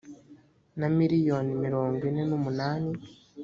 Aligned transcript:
na 0.79 0.87
miliyoni 0.97 1.51
mirongo 1.63 1.99
ine 2.09 2.23
n 2.29 2.31
umunani 2.37 2.93